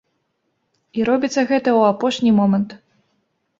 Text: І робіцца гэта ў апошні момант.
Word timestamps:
І 1.01 1.05
робіцца 1.09 1.37
гэта 1.51 1.61
ў 1.61 1.81
апошні 1.93 2.35
момант. 2.41 2.69